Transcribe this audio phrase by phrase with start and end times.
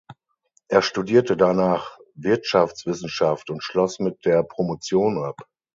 [0.67, 5.43] Er studierte danach Wirtschaftswissenschaft und schloss mit der Promotion ab.